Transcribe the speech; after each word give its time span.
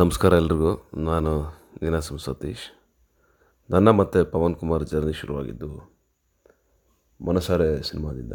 ನಮಸ್ಕಾರ 0.00 0.32
ಎಲ್ರಿಗೂ. 0.32 0.70
ನಾನು 0.94 1.30
ನೀನಾಸಂ 1.82 2.18
ಸತೀಶ್. 2.18 2.64
ನನ್ನ 3.70 3.88
ಮತ್ತು 3.90 4.24
ಪವನ್ 4.32 4.54
ಕುಮಾರ್ 4.54 4.84
ಜರ್ನಿ 4.84 5.12
ಶುರುವಾಗಿದ್ದು 5.12 5.68
ಮನಸಾರೆ 7.26 7.82
ಸಿನಿಮಾದಿಂದ. 7.82 8.32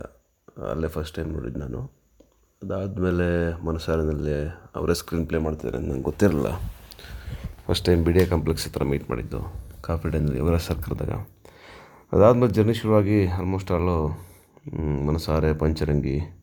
ಅಲ್ಲೇ 0.72 0.88
ಫಸ್ಟ್ 0.88 1.16
ಟೈಮ್ 1.16 1.30
ನೋಡಿದ್ದು 1.34 1.60
ನಾನು. 1.60 1.82
ಅದಾದಮೇಲೆ 2.64 3.28
ಮನಸಾರೆನಲ್ಲಿ 3.66 4.50
ಅವರೇ 4.76 4.94
ಸ್ಕ್ರೀನ್ 4.94 5.28
ಪ್ಲೇ 5.28 5.40
ಮಾಡ್ತಿದ್ದಾರೆ 5.40 5.84
ನಂಗೆ 5.86 6.02
ಗೊತ್ತಿರಲಿಲ್ಲ. 6.02 6.52
ಫಸ್ಟ್ 7.68 7.86
ಟೈಮ್ 7.86 8.04
ಬಿಡಿಯಾ 8.06 8.26
ಕಾಂಪ್ಲೆಕ್ಸ್ 8.26 8.68
ಹತ್ರ 8.68 8.84
ಮೀಟ್ 8.84 9.10
ಮಾಡಿದ್ದು 9.10 9.42
ಕಾಫಿ 9.82 10.10
ಡೇನಲ್ಲಿ 10.10 10.38
ಇವರ 10.38 10.58
ಸರ್ಕಲ್ದಾಗ 10.58 11.12
ಅದಾದಮೇಲೆ 12.14 12.54
ಜರ್ನಿ 12.54 12.74
ಶುರುವಾಗಿ 12.74 13.28
ಆಲ್ಮೋಸ್ಟ್ 13.28 13.72
ಆಲು 13.72 13.98
ಮನಸಾರೆ, 15.08 15.54
ಪಂಚರಂಗಿ 15.54 16.41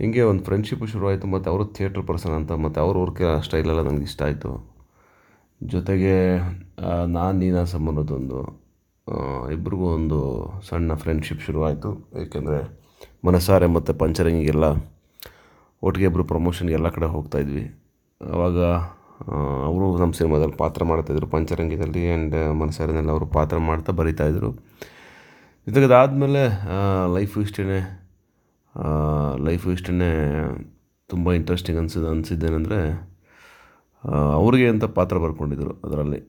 ಹೀಗೆ 0.00 0.22
ಒಂದು 0.30 0.42
ಫ್ರೆಂಡ್ಶಿಪ್ಪು 0.48 0.86
ಶುರುವಾಯಿತು, 0.92 1.26
ಮತ್ತು 1.34 1.48
ಅವರು 1.52 1.64
ಥಿಯೇಟ್ರ್ 1.76 2.04
ಪರ್ಸನ್ 2.10 2.34
ಅಂತ, 2.38 2.52
ಮತ್ತು 2.64 2.78
ಅವ್ರ 2.84 2.96
ವರ್ಕ್ 3.04 3.22
ಸ್ಟೈಲೆಲ್ಲ 3.46 3.82
ನನಗೆ 3.88 4.06
ಇಷ್ಟ 4.10 4.22
ಆಯಿತು. 4.28 4.50
ಜೊತೆಗೆ 5.60 6.14
ನಾನು 7.16 7.34
ನೀನಾಸಮ್ 7.42 7.88
ಅನ್ನೋದೊಂದು 7.90 8.38
ಇಬ್ರಿಗೂ 9.56 9.86
ಒಂದು 9.98 10.18
ಸಣ್ಣ 10.68 10.94
ಫ್ರೆಂಡ್ಶಿಪ್ 11.02 11.42
ಶುರುವಾಯಿತು. 11.48 11.90
ಏಕೆಂದರೆ 12.22 12.60
ಮನಸಾರೆ 13.28 13.66
ಮತ್ತು 13.76 13.92
ಪಂಚರಂಗಿಗೆಲ್ಲ 14.02 14.66
ಒಟ್ಟಿಗೆ 15.82 16.06
ಇಬ್ಬರು 16.10 16.24
ಪ್ರಮೋಷನ್ಗೆ 16.32 16.74
ಎಲ್ಲ 16.78 16.88
ಕಡೆ 16.96 17.08
ಹೋಗ್ತಾಯಿದ್ವಿ 17.16 17.64
ಆವಾಗ 18.20 18.58
ಅವರು 19.68 19.86
ನಮ್ಮ 20.02 20.12
ಸಿನಿಮಾದಲ್ಲಿ 20.18 20.56
ಪಾತ್ರ 20.64 20.82
ಮಾಡ್ತಾಯಿದ್ರು 20.90 21.26
ಪಂಚರಂಗಿದಲ್ಲಿ 21.34 22.02
ಆ್ಯಂಡ್ 22.10 22.36
ಮನಸಾರೆನಲ್ಲಿ 22.60 23.12
ಅವರು 23.14 23.26
ಪಾತ್ರ 23.36 23.56
ಮಾಡ್ತಾ 23.70 23.92
ಬರಿತಾಯಿದ್ರು 24.00 24.50
ಜೊತೆಗೆ 25.66 25.86
ಅದಾದಮೇಲೆ 25.90 26.42
ಲೈಫು 27.16 27.36
ಇಷ್ಟೇ 27.46 27.80
ಲೈಫು 29.46 29.68
ಇಷ್ಟೇ 29.76 30.10
ತುಂಬ 31.10 31.32
ಇಂಟ್ರೆಸ್ಟಿಂಗ್ 31.38 31.78
ಅನ್ಸಿದ್ದು 31.80 32.08
ಅನಿಸಿದ್ದೇನೆಂದರೆ 32.10 32.78
ಅವ್ರಿಗೆ 34.40 34.66
ಅಂತ 34.72 34.84
ಪಾತ್ರ 34.98 35.16
ಬರ್ಕೊಂಡಿದ್ರು 35.24 35.72
ಅದರಲ್ಲಿ. 35.86 36.20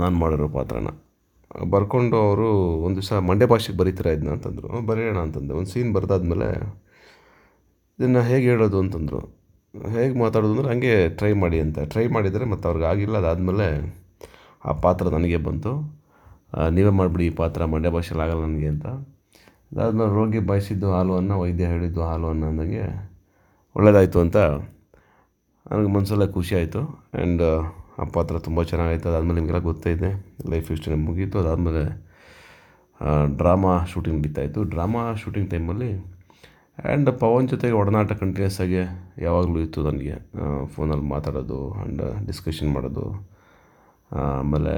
ನಾನು 0.00 0.14
ಮಾಡಿರೋ 0.22 0.48
ಪಾತ್ರನ. 0.56 0.90
ಬರ್ಕೊಂಡು 1.72 2.16
ಅವರು 2.26 2.48
ಒಂದು 2.86 2.96
ದಿವಸ 2.98 3.12
ಮಂಡ್ಯ 3.28 3.46
ಭಾಷೆಗೆ 3.52 3.76
ಬರೀತೀರಾ 3.80 4.10
ಇದನ್ನ 4.16 4.30
ಅಂತಂದರು. 4.36 4.68
ಬರೆಯೋಣ 4.88 5.18
ಅಂತಂದೆ. 5.26 5.52
ಒಂದು 5.58 5.70
ಸೀನ್ 5.72 5.90
ಬರೆದಾದ್ಮೇಲೆ 5.96 6.48
ಇದನ್ನು 7.98 8.22
ಹೇಗೆ 8.30 8.46
ಹೇಳೋದು 8.52 8.78
ಅಂತಂದರು. 8.84 9.20
ಹೇಗೆ 9.94 10.14
ಮಾತಾಡೋದು 10.22 10.52
ಅಂದರೆ 10.54 10.68
ಹಂಗೆ 10.72 10.94
ಟ್ರೈ 11.18 11.32
ಮಾಡಿ 11.42 11.58
ಅಂತ. 11.64 11.78
ಟ್ರೈ 11.92 12.06
ಮಾಡಿದರೆ 12.16 12.44
ಮತ್ತು 12.52 12.64
ಅವ್ರಿಗೆ 12.70 12.86
ಆಗಿಲ್ಲ, 12.92 13.14
ಅದಾದಮೇಲೆ 13.22 13.68
ಆ 14.64 14.72
ಪಾತ್ರ 14.84 15.04
ನನಗೆ 15.16 15.38
ಬಂತು. 15.48 15.72
ನೀವೇ 16.76 16.92
ಮಾಡಿಬಿಡಿ 17.00 17.24
ಈ 17.30 17.32
ಪಾತ್ರ, 17.40 17.60
ಮಂಡ್ಯ 17.72 17.90
ಭಾಷೆಲಿ 17.96 18.22
ಆಗಲ್ಲ 18.26 18.42
ನನಗೆ 18.48 18.68
ಅಂತ. 18.74 18.86
ಅದಾದ್ಮೇಲೆ 19.76 20.12
ರೋಗಿ 20.14 20.38
ಬಯಸಿದ್ದು 20.38 20.88
ಹಾಲು 20.92 21.12
ಅನ್ನ 21.16 21.32
ವೈದ್ಯ 21.32 21.64
ಹೇಳಿದ್ದು 21.66 22.02
ಹಾಲು 22.02 22.26
ಅನ್ನ 22.28 22.44
ಅಂದಂಗೆ 22.44 22.84
ಒಳ್ಳೆಯದಾಯಿತು 23.76 24.18
ಅಂತ 24.20 24.36
ನನಗೆ 25.70 25.90
ಮನಸ್ಸಲ್ಲೇ 25.92 26.26
ಖುಷಿ 26.32 26.54
ಆಯಿತು. 26.56 26.80
ಆ್ಯಂಡ್ 27.14 27.42
ಆ 27.98 28.04
ಪಾತ್ರ 28.14 28.38
ತುಂಬ 28.38 28.62
ಚೆನ್ನಾಗಾಯಿತು. 28.62 29.06
ಅದಾದಮೇಲೆ 29.08 29.36
ನಿಮಗೆಲ್ಲ 29.40 29.60
ಗೊತ್ತೇ 29.62 29.90
ಇದೆ 29.92 30.10
ಲೈಫ್ 30.50 30.68
ಇಷ್ಟೇ 30.72 30.98
ಮುಗೀತು. 31.06 31.36
ಅದಾದಮೇಲೆ 31.38 31.84
ಡ್ರಾಮಾ 33.36 33.72
ಶೂಟಿಂಗ್ 33.84 34.20
ಬಿತ್ತಾಯಿತು. 34.22 34.62
ಡ್ರಾಮಾ 34.64 35.02
ಶೂಟಿಂಗ್ 35.14 35.48
ಟೈಮಲ್ಲಿ 35.50 35.90
ಆ್ಯಂಡ್ 36.78 37.10
ಪವನ್ 37.20 37.48
ಜೊತೆಗೆ 37.48 37.74
ಒಡನಾಟ 37.80 38.12
ಕಂಟಿನ್ಯೂಸ್ 38.12 38.60
ಆಗಿ 38.60 38.78
ಯಾವಾಗಲೂ 39.24 39.58
ಇತ್ತು 39.60 39.80
ನನಗೆ. 39.90 40.16
ಫೋನಲ್ಲಿ 40.66 41.06
ಮಾತಾಡೋದು 41.06 41.58
ಆ್ಯಂಡ್ 41.72 42.02
ಡಿಸ್ಕಷನ್ 42.26 42.70
ಮಾಡೋದು. 42.72 43.06
ಆಮೇಲೆ 44.12 44.74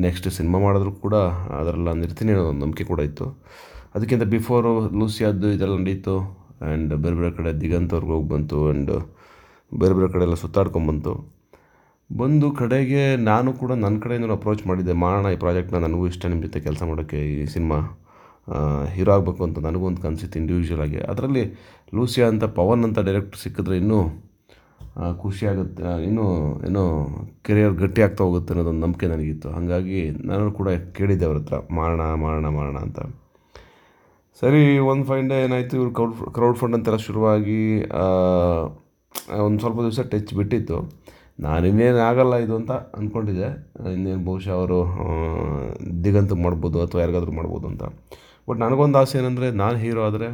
ನೆಕ್ಸ್ಟ್ 0.00 0.28
ಸಿನಿಮಾ 0.28 0.58
ಮಾಡಿದ್ರು 0.58 0.92
ಕೂಡ 1.04 1.16
ಅದರಲ್ಲಿ 1.58 1.84
ನಾನು 1.84 2.04
ಅನ್ನೋ 2.04 2.44
ಒಂದು 2.50 2.60
ನಂಬಿಕೆ 2.64 2.84
ಕೂಡ 2.84 3.00
ಇತ್ತು. 3.00 3.26
ಅದಕ್ಕಿಂತ 3.94 4.24
ಬಿಫೋರು 4.34 4.72
ಲೂಸಿಯಾದ್ದು 5.00 5.48
ಇದೆಲ್ಲ 5.56 5.74
ನಡೀತು 5.82 6.14
ಆ್ಯಂಡ್ 6.66 6.92
ಬೇರೆ 7.04 7.16
ಬೇರೆ 7.20 7.30
ಕಡೆ 7.38 7.50
ದಿಗಂತವ್ರಿಗೆ 7.62 8.12
ಹೋಗಿ 8.16 8.28
ಬಂತು 8.34 8.58
ಆ್ಯಂಡ್ 8.66 8.92
ಬೇರೆ 9.72 9.94
ಬೇರೆ 9.98 10.08
ಕಡೆ 10.14 10.24
ಎಲ್ಲ 10.28 10.36
ಸುತ್ತಾಡ್ಕೊಂಬಂತು 10.44 11.12
ಬಂದು 12.10 12.46
ಕಡೆಗೆ 12.60 13.02
ನಾನು 13.30 13.50
ಕೂಡ 13.60 13.72
ನನ್ನ 13.84 13.96
ಕಡೆಯಿಂದ 14.04 14.34
ಅಪ್ರೋಚ್ 14.36 14.62
ಮಾಡಿದ್ದೆ, 14.68 14.94
ಮಾಡೋಣ 15.04 15.26
ಈ 15.34 15.36
ಪ್ರಾಜೆಕ್ಟ್ನ 15.44 15.78
ನನಗೂ 15.84 16.04
ಇಷ್ಟ 16.10 16.22
ನಿಮ್ಮ 16.32 16.42
ಜೊತೆ 16.46 16.60
ಕೆಲಸ 16.66 16.82
ಮಾಡೋಕ್ಕೆ 16.90 17.20
ಈ 17.34 17.44
ಸಿನಿಮಾ 17.54 17.78
ಹೀರೋ 18.94 19.10
ಆಗಬೇಕು 19.16 19.42
ಅಂತ 19.46 19.58
ನನಗೂ 19.66 19.84
ಒಂದು 19.90 20.00
ಕನಸಿತ್ತು 20.04 20.36
ಇಂಡಿವಿಜುವಲ್ 20.40 20.82
ಆಗಿ. 20.86 21.00
ಅದರಲ್ಲಿ 21.12 21.44
ಲೂಸಿಯಾ 21.96 22.26
ಅಂತ, 22.32 22.44
ಪವನ್ 22.58 22.82
ಅಂತ 22.88 22.98
ಡೈರೆಕ್ಟರ್ 23.08 23.40
ಸಿಕ್ಕಿದ್ರೆ 23.44 23.76
ಇನ್ನೂ 23.82 24.00
ಖುಷಿಯಾಗುತ್ತೆ 25.22 25.82
ಇನ್ನೂ, 26.08 26.26
ಏನೋ 26.68 26.82
ಕೆರಿಯರ್ 27.48 27.74
ಗಟ್ಟಿ 27.82 28.00
ಆಗ್ತಾ 28.06 28.22
ಹೋಗುತ್ತೆ 28.28 28.52
ಅನ್ನೋದೊಂದು 28.54 28.82
ನಂಬಿಕೆ 28.86 29.08
ನನಗಿತ್ತು. 29.14 29.48
ಹಾಗಾಗಿ 29.56 30.00
ನಾನು 30.30 30.50
ಕೂಡ 30.60 30.68
ಕೇಳಿದ್ದೆ 30.98 31.26
ಅವ್ರ 31.28 31.38
ಹತ್ರ, 31.42 31.58
ಮಾಡೋಣ 31.78 32.02
ಮಾಡೋಣ 32.24 32.48
ಮಾಡೋಣ 32.58 32.78
ಅಂತ. 32.86 33.00
ಸರಿ 34.42 34.62
ಒಂದು 34.90 35.04
ಫೈನ್ 35.08 35.26
ಡೇ 35.32 35.36
ಏನಾಯಿತು, 35.46 35.74
ಇವ್ರು 35.78 35.90
ಕ್ರೌಡ್ 35.96 36.14
ಕ್ರೌಡ್ 36.36 36.56
ಫಂಡ್ 36.60 36.74
ಅಂತೆಲ್ಲ 36.76 36.98
ಶುರುವಾಗಿ 37.06 37.58
ಒಂದು 39.46 39.58
ಸ್ವಲ್ಪ 39.62 39.78
ದಿವಸ 39.86 40.00
ಟಚ್ 40.12 40.32
ಬಿಟ್ಟಿತ್ತು. 40.38 40.78
ನಾನು 41.44 41.64
ಇನ್ನೇನು 41.70 42.00
ಆಗಲ್ಲ 42.08 42.34
ಇದು 42.44 42.54
ಅಂತ 42.60 42.72
ಅಂದ್ಕೊಂಡಿದ್ದೆ 42.98 43.48
ಇನ್ನೇನು 43.94 44.22
ಬಹುಶಃ 44.28 44.52
ಅವರು 44.58 44.78
ದಿಗಂತ 46.06 46.32
ಮಾಡ್ಬೋದು 46.46 46.78
ಅಥವಾ 46.86 47.00
ಯಾರಿಗಾದ್ರೂ 47.04 47.32
ಮಾಡ್ಬೋದು 47.38 47.66
ಅಂತ. 47.72 47.82
ಬಟ್ 48.48 48.58
ನನಗೊಂದು 48.64 48.98
ಆಸೆ 49.02 49.16
ಏನಂದರೆ, 49.22 49.48
ನಾನು 49.62 49.76
ಹೀರೋ 49.84 50.02
ಆದರೆ, 50.08 50.28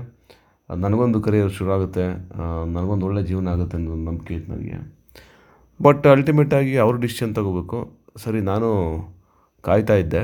ನನಗೊಂದು 0.71 1.19
ಕರಿಯರ್ 1.27 1.53
ಶುರು 1.59 1.71
ಆಗುತ್ತೆ 1.77 2.05
ನನಗೊಂದು 2.77 3.05
ಒಳ್ಳೆ 3.09 3.23
ಜೀವನ 3.31 3.49
ಆಗುತ್ತೆ 3.57 3.77
ಅನ್ನೋ 3.81 3.95
ನಂಬಿಕೆ 4.09 4.35
ಇತ್ತು 4.39 4.51
ನನಗೆ. 4.55 4.79
ಬಟ್ 5.81 6.05
ಅಲ್ಟಿಮೇಟಾಗಿ 6.15 6.75
ಅವ್ರ 6.85 6.95
ಡಿಸಿಷನ್ 7.05 7.33
ತಗೋಬೇಕು. 7.39 7.79
ಸರಿ, 8.25 8.41
ನಾನು 8.53 8.69
ಕಾಯ್ತಾ 9.65 9.97
ಇದ್ದೆ. 10.03 10.23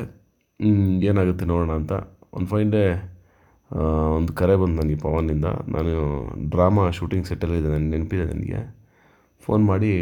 ಏನಾಗುತ್ತೆ 1.10 1.44
ನೋಡೋಣ 1.52 1.72
ಅಂತ. 1.80 1.92
ಒಂದು 2.36 2.48
ಫೈನ್ 2.52 2.70
ಡೇ 2.76 2.84
ಒಂದು 4.16 4.32
ಕರೆ 4.40 4.54
ಬಂದು 4.60 4.76
ನನಗೆ 4.80 4.98
ಪವನಿಂದ 5.04 5.48
ನಾನು 5.74 5.92
ಡ್ರಾಮಾ 6.52 6.82
ಶೂಟಿಂಗ್ 6.98 7.26
ಸೆಟ್ಟಲ್ಲಿದ್ದೆ 7.30 7.70
ನನ್ನ 7.74 7.86
ನೆನಪಿದೆ 7.94 8.24
ನನಗೆ. 8.32 8.60
ಫೋನ್ 9.44 9.62
ಮಾಡಿ 9.70 9.92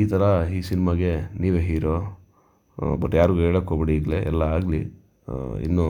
ಈ 0.00 0.04
ಥರ 0.12 0.22
ಈ 0.56 0.60
ಸಿನಿಮಾಗೆ 0.70 1.12
ನೀವೇ 1.42 1.60
ಹೀರೋ 1.68 1.96
ಬಟ್ 3.02 3.14
ಯಾರಿಗೂ 3.20 3.40
ಹೇಳೋಕ್ಕೆ 3.46 3.70
ಹೋಗ್ಬಿಡಿ 3.72 3.94
ಈಗಲೇ, 3.98 4.18
ಎಲ್ಲ 4.30 4.42
ಆಗಲಿ 4.56 4.80
ಇನ್ನೂ 5.66 5.86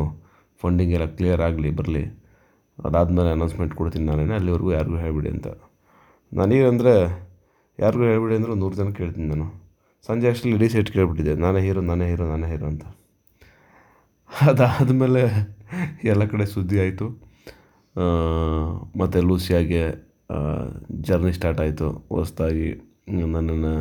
ಫಂಡಿಂಗ್ 0.60 0.92
ಎಲ್ಲ 0.96 1.06
ಕ್ಲಿಯರ್ 1.18 1.42
ಆಗಲಿ, 1.48 1.70
ಬರಲಿ. 1.78 2.04
ಅದಾದಮೇಲೆ 2.78 3.30
ಅನೌನ್ಸ್ಮೆಂಟ್ 3.36 3.74
ಕೊಡ್ತೀನಿ 3.80 4.06
ನಾನೇ, 4.10 4.34
ಅಲ್ಲಿವರೆಗೂ 4.38 4.70
ಯಾರಿಗೂ 4.78 4.98
ಹೇಳ್ಬಿಡಿ 5.04 5.30
ಅಂತ. 5.36 5.48
ನಾನೀಗಂದರೆ 6.32 6.94
ಯಾರಿಗೂ 7.78 8.04
ಹೇಳ್ಬಿಡಿ 8.12 8.34
ಅಂದರೆ 8.38 8.54
ನೂರು 8.62 8.74
ಜನ 8.80 8.90
ಕೇಳ್ತೀನಿ 9.00 9.26
ನಾನು. 9.32 9.46
ಸಂಜೆ 10.08 10.26
ಅಷ್ಟರಲ್ಲಿ 10.32 10.56
ಇಡೀ 10.58 10.68
ಸೆಟ್ 10.74 10.90
ಕೇಳ್ಬಿಟ್ಟಿದ್ದೆ 10.96 11.34
ನಾನೇ 11.44 11.60
ಹೀರೋ 11.66 11.80
ನಾನೇ 11.90 12.06
ಹೀರೋ 12.10 12.24
ನಾನೇ 12.32 12.48
ಹೀರೋ 12.52 12.66
ಅಂತ. 12.72 12.84
ಅದಾದಮೇಲೆ 14.30 15.22
ಎಲ್ಲ 16.04 16.22
ಕಡೆ 16.32 16.44
ಸುದ್ದಿ 16.46 16.76
ಆಯಿತು. 16.80 17.06
ಮತ್ತು 19.00 19.20
ಲೂಸಿಯಾಗೆ 19.28 19.82
ಜರ್ನಿ 21.06 21.32
ಸ್ಟಾರ್ಟ್ 21.38 21.60
ಆಯಿತು. 21.64 21.88
ಹೊಸ್ದಾಗಿ 22.16 22.68
ನನ್ನನ್ನು 23.34 23.74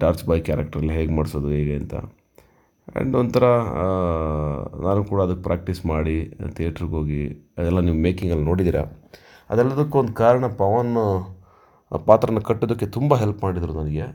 ಟಾರ್ಚ್ 0.00 0.24
ಬಾಯ್ 0.28 0.42
ಕ್ಯಾರೆಕ್ಟ್ರಲ್ಲಿ 0.48 0.94
ಹೇಗೆ 0.98 1.12
ಮಾಡಿಸೋದು, 1.16 1.48
ಹೇಗೆ 1.56 1.74
ಅಂತ. 1.80 1.94
ಆ್ಯಂಡ್ 2.88 3.14
ಒಂಥರ 3.20 3.44
ನಾನು 4.86 5.00
ಕೂಡ 5.10 5.20
ಅದಕ್ಕೆ 5.26 5.42
ಪ್ರಾಕ್ಟೀಸ್ 5.42 5.80
ಮಾಡಿ 5.86 6.16
ಥಿಯೇಟ್ರಿಗೆ 6.56 6.94
ಹೋಗಿ, 6.98 7.22
ಅದೆಲ್ಲ 7.58 7.80
ನೀವು 7.88 7.98
ಮೇಕಿಂಗಲ್ಲಿ 8.06 8.46
ನೋಡಿದ್ದೀರಾ? 8.50 8.84
ಅದೆಲ್ಲದಕ್ಕೂ 9.50 9.96
ಒಂದು 10.02 10.14
ಕಾರಣ 10.22 10.46
ಪವನ್ 10.62 10.94
ಪಾತ್ರನ 12.08 12.40
ಕಟ್ಟೋದಕ್ಕೆ 12.48 12.86
ತುಂಬ 12.96 13.14
ಹೆಲ್ಪ್ 13.22 13.40
ಮಾಡಿದರು 13.44 13.74
ನನಗೆ. 13.80 14.06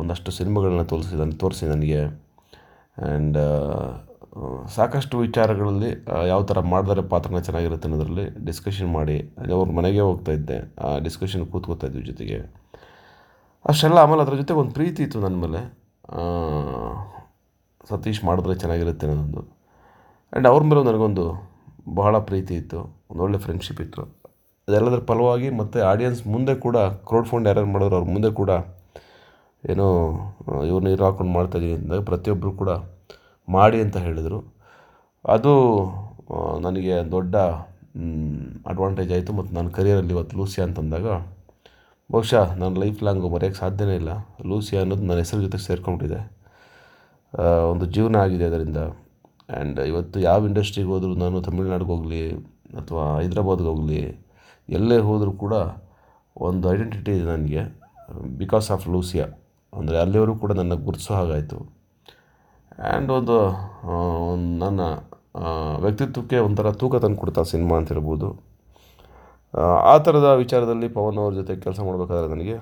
ಒಂದಷ್ಟು 0.00 0.30
ಸಿನಿಮಾಗಳನ್ನ 0.38 0.84
ತೋರಿಸಿ 0.92 1.38
ತೋರಿಸಿ 1.42 1.66
ನನಗೆ. 1.74 2.00
ಆ್ಯಂಡ್ 2.96 3.38
ಸಾಕಷ್ಟು 4.76 5.14
ವಿಚಾರಗಳಲ್ಲಿ 5.24 5.90
ಯಾವ 6.32 6.40
ಥರ 6.50 6.58
ಮಾಡಿದರೆ 6.72 7.02
ಪಾತ್ರನ 7.12 7.40
ಚೆನ್ನಾಗಿರುತ್ತೆ 7.48 7.86
ಅನ್ನೋದರಲ್ಲಿ 7.88 8.24
ಡಿಸ್ಕಷನ್ 8.46 8.90
ಮಾಡಿ, 8.98 9.16
ಅಲ್ಲಿ 9.40 9.52
ಅವ್ರ 9.56 9.66
ಮನೆಗೆ 9.78 10.02
ಹೋಗ್ತಾ 10.08 10.32
ಇದ್ದೆ. 10.38 10.58
ಆ 10.84 10.90
ಡಿಸ್ಕಷನ್ 11.06 11.44
ಕೂತ್ಕೋತಾ 11.52 11.86
ಇದ್ವಿ 11.90 12.04
ಜೊತೆಗೆ. 12.10 12.38
ಅಷ್ಟೆಲ್ಲ 13.70 13.98
ಆಮೇಲೆ 14.04 14.22
ಅದ್ರ 14.24 14.36
ಜೊತೆಗೆ 14.42 14.58
ಒಂದು 14.62 14.74
ಪ್ರೀತಿ 14.78 15.00
ಇತ್ತು 15.06 15.18
ನನ್ನ 15.24 15.36
ಮೇಲೆ. 15.44 15.60
ಸತೀಶ್ 17.90 18.20
ಮಾಡಿದ್ರೆ 18.28 18.54
ಚೆನ್ನಾಗಿರುತ್ತೆ 18.62 19.06
ಅನ್ನೋದೊಂದು. 19.06 19.42
ಆ್ಯಂಡ್ 20.32 20.48
ಅವ್ರ 20.52 20.62
ಮೇಲೂ 20.70 20.82
ನನಗೊಂದು 20.90 21.24
ಬಹಳ 22.00 22.14
ಪ್ರೀತಿ 22.30 22.54
ಇತ್ತು, 22.60 22.80
ಒಂದು 23.10 23.22
ಒಳ್ಳೆ 23.26 23.40
ಫ್ರೆಂಡ್ಶಿಪ್ 23.46 23.80
ಇತ್ತು. 23.84 24.02
ಅದೆಲ್ಲದರ 24.68 25.02
ಫಲವಾಗಿ 25.10 25.48
ಮತ್ತು 25.60 25.78
ಆಡಿಯನ್ಸ್ 25.90 26.20
ಮುಂದೆ 26.34 26.54
ಕೂಡ 26.64 26.76
ಕ್ರೌಡ್ 27.08 27.28
ಫಂಡ್ 27.30 27.46
ಯಾರ್ಯಾರು 27.50 27.70
ಮಾಡಿದ್ರು 27.74 27.96
ಅವ್ರ 27.98 28.08
ಮುಂದೆ 28.14 28.30
ಕೂಡ 28.40 28.50
ಏನೋ 29.64 29.86
ಇವ್ರನ್ನ 30.68 30.86
ನೀರು 30.88 31.04
ಹಾಕೊಂಡು 31.06 31.32
ಮಾಡ್ತಾಯಿದ್ದೀನಿ 31.38 31.76
ಅಂದಾಗ 31.80 32.02
ಪ್ರತಿಯೊಬ್ಬರು 32.10 32.52
ಕೂಡ 32.60 32.70
ಮಾಡಿ 33.48 33.78
ಅಂತ 33.84 33.96
ಹೇಳಿದರು. 34.06 34.38
ಅದು 35.24 35.52
ನನಗೆ 36.66 36.94
ದೊಡ್ಡ 37.14 37.34
ಅಡ್ವಾಂಟೇಜ್ 38.70 39.10
ಆಯಿತು 39.16 39.32
ಮತ್ತು 39.38 39.52
ನನ್ನ 39.56 39.70
ಕರಿಯರಲ್ಲಿ 39.78 40.12
ಇವತ್ತು 40.16 40.34
ಲೂಸಿಯಾ 40.40 40.64
ಅಂತಂದಾಗ 40.66 41.08
ಬಹುಶಃ 42.10 42.46
ನನ್ನ 42.60 42.72
ಲೈಫ್ 42.82 43.00
ಲಾಂಗು 43.06 43.28
ಮರೆಯೋಕ್ಕೆ 43.34 43.58
ಸಾಧ್ಯನೇ 43.62 43.94
ಇಲ್ಲ. 44.00 44.12
ಲೂಸಿಯಾ 44.50 44.80
ಅನ್ನೋದು 44.84 45.04
ನನ್ನ 45.08 45.18
ಹೆಸರು 45.24 45.42
ಜೊತೆ 45.46 45.58
ಸೇರ್ಕೊಂಡ್ಬಿಟ್ಟಿದೆ. 45.66 46.20
ಒಂದು 47.72 47.84
ಜೀವನ 47.94 48.16
ಆಗಿದೆ 48.24 48.44
ಅದರಿಂದ. 48.50 48.80
ಆ್ಯಂಡ್ 49.52 49.78
ಇವತ್ತು 49.90 50.18
ಯಾವ 50.28 50.48
ಇಂಡಸ್ಟ್ರಿಗೆ 50.50 50.90
ಹೋದರೂ 50.94 51.14
ನಾನು 51.22 51.38
ತಮಿಳ್ನಾಡಿಗೆ 51.48 51.90
ಹೋಗಲಿ 51.94 52.22
ಅಥವಾ 52.80 53.04
ಹೈದ್ರಾಬಾದ್ಗೆ 53.20 53.68
ಹೋಗಲಿ, 53.72 54.00
ಎಲ್ಲೇ 54.68 54.98
ಹೋದರೂ 55.08 55.32
ಕೂಡ 55.44 55.54
ಒಂದು 56.36 56.64
ಐಡೆಂಟಿಟಿ 56.74 57.12
ಇದೆ 57.18 57.24
ನನಗೆ 57.32 57.62
ಬಿಕಾಸ್ 58.42 58.68
ಆಫ್ 58.76 58.86
ಲೂಸಿಯಾ. 58.94 59.26
ಅಂದರೆ 59.72 59.96
ಅಲ್ಲಿಯವರು 60.04 60.34
ಕೂಡ 60.42 60.52
ನನ್ನ 60.60 60.74
ಗುರುತಿಸೋ 60.86 61.12
ಹಾಗಾಯಿತು. 61.20 61.58
ಆ್ಯಂಡ್ 62.78 63.10
ಒಂದು 63.10 63.36
ನನ್ನ 64.58 64.80
ವ್ಯಕ್ತಿತ್ವಕ್ಕೆ 65.78 66.38
ಒಂಥರ 66.38 66.72
ತೂಕ 66.72 66.96
ತಂದು 66.96 67.16
ಕೊಡ್ತಾ 67.16 67.42
ಸಿನಿಮಾ 67.42 67.76
ಅಂತ 67.76 67.88
ಹೇಳ್ಬೋದು. 67.92 68.42
ಆ, 69.54 69.60
ಆ 69.60 69.98
ಥರದ 69.98 70.24
ವಿಚಾರದಲ್ಲಿ 70.36 70.88
ಪವನ್ 70.88 71.16
ಅವ್ರ 71.16 71.34
ಜೊತೆ 71.34 71.56
ಕೆಲಸ 71.56 71.80
ಮಾಡಬೇಕಾದ್ರೆ 71.80 72.34
ನನಗೆ 72.34 72.58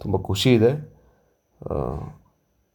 ತುಂಬ 0.00 0.16
ಖುಷಿ 0.16 0.54
ಇದೆ. 0.54 1.00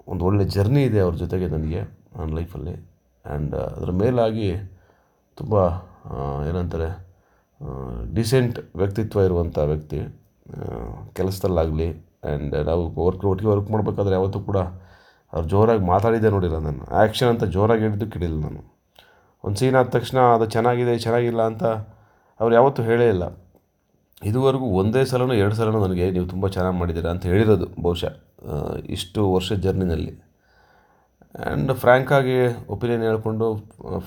ಒಂದು 0.08 0.26
ಒಳ್ಳೆ 0.26 0.46
ಜರ್ನಿ 0.46 0.84
ಇದೆ 0.84 1.00
ಅವ್ರ 1.00 1.16
ಜೊತೆಗೆ 1.16 1.48
ನನಗೆ 1.48 1.82
ನನ್ನ 2.18 2.36
ಲೈಫಲ್ಲಿ. 2.36 2.74
ಆ್ಯಂಡ್ 3.26 3.56
ಅದರ 3.56 3.92
ಮೇಲಾಗಿ 3.92 4.54
ತುಂಬ 5.36 5.54
ಏನಂತಾರೆ 6.50 7.06
ಡಿಸೆಂಟ್ 8.16 8.60
ವ್ಯಕ್ತಿತ್ವ 8.76 9.20
ಇರುವಂಥ 9.20 9.58
ವ್ಯಕ್ತಿ 9.58 10.00
ಕೆಲಸದಲ್ಲಾಗಲಿ. 11.14 11.88
ಆ್ಯಂಡ್ 12.24 12.66
ನಾವು 12.66 13.06
ವರ್ಕ್ 13.06 13.26
ಒಟ್ಟಿಗೆ 13.26 13.52
ವರ್ಕ್ 13.52 13.72
ಮಾಡಬೇಕಾದ್ರೆ 13.72 14.16
ಯಾವತ್ತೂ 14.16 14.40
ಕೂಡ 14.40 14.58
ಅವ್ರು 15.36 15.48
ಜೋರಾಗಿ 15.54 15.84
ಮಾತಾಡಿದ್ದೆ 15.94 16.30
ನೋಡಿಲ್ಲ 16.36 16.58
ನಾನು. 16.68 16.84
ಆ್ಯಕ್ಷನ್ 17.00 17.30
ಅಂತ 17.34 17.46
ಜೋರಾಗಿ 17.56 17.84
ಹೇಳಿದ್ದು 17.86 18.08
ಕಿಡಿಲ್ಲ 18.14 18.38
ನಾನು. 18.48 18.62
ಒಂದು 19.44 19.58
ಸೀನ್ 19.62 19.78
ಆದ 19.80 19.90
ತಕ್ಷಣ 19.96 20.20
ಅದು 20.36 20.46
ಚೆನ್ನಾಗಿದೆ, 20.56 20.94
ಚೆನ್ನಾಗಿಲ್ಲ 21.06 21.42
ಅಂತ 21.52 21.64
ಅವ್ರು 22.40 22.54
ಯಾವತ್ತೂ 22.60 22.84
ಹೇಳೇ 22.90 23.08
ಇಲ್ಲ. 23.16 23.26
ಇದುವರೆಗೂ 24.30 24.68
ಒಂದೇ 24.80 25.02
ಸಲನೂ 25.12 25.34
ಎರಡು 25.42 25.56
ಸಲನೂ 25.60 25.80
ನನಗೆ 25.86 26.06
ನೀವು 26.16 26.28
ತುಂಬ 26.34 26.46
ಚೆನ್ನಾಗಿ 26.56 26.78
ಮಾಡಿದ್ದೀರಾ 26.82 27.10
ಅಂತ 27.16 27.26
ಹೇಳಿರೋದು 27.32 27.68
ಬಹುಶಃ 27.86 28.14
ಇಷ್ಟು 28.96 29.22
ವರ್ಷದ 29.36 29.60
ಜರ್ನಿನಲ್ಲಿ 29.66 30.14
ಆ್ಯಂಡ್ 31.46 31.72
ಫ್ರ್ಯಾಂಕಾಗಿ 31.82 32.38
ಒಪಿನಿಯನ್ 32.74 33.04
ಹೇಳ್ಕೊಂಡು 33.08 33.48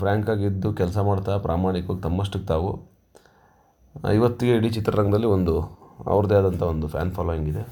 ಫ್ರ್ಯಾಂಕಾಗಿ 0.00 0.44
ಇದ್ದು 0.50 0.68
ಕೆಲಸ 0.80 0.98
ಮಾಡ್ತಾ, 1.08 1.32
ಪ್ರಾಮಾಣಿಕವಾಗಿ 1.46 2.02
ತಮ್ಮಷ್ಟಕ್ಕೆ 2.06 2.48
ತಾವು 2.52 2.70
ಇವತ್ತಿಗೆ 4.18 4.52
ಇಡೀ 4.58 4.70
ಚಿತ್ರರಂಗದಲ್ಲಿ 4.76 5.28
ಒಂದು 5.36 5.54
ಅವ್ರದ್ದೇ 6.12 6.36
ಆದಂಥ 6.40 6.62
ಒಂದು 6.74 6.88
ಫ್ಯಾನ್ 6.94 7.12
ಫಾಲೋಯಿಂಗ್ 7.16 7.48
ಇದೆ. 7.52 7.64